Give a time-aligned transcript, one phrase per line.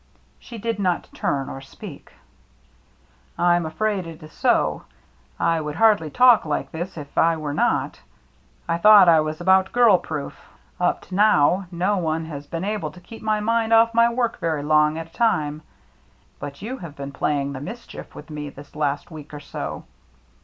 [0.39, 2.11] She did not turn, or speak.
[3.37, 4.85] "I'm afraid it is so.
[5.39, 7.99] I would hardly talk like this if I were not.
[8.67, 10.35] I thought I was about girl proof,—
[10.81, 14.39] up to now, no one has been able to keep my mind off my work
[14.39, 15.61] very long at a time,—
[16.39, 19.83] but you have been playing the mis chief with me, this last week or so.